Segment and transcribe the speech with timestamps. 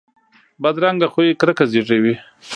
[0.61, 2.13] بدرنګه خوی کرکه زیږوي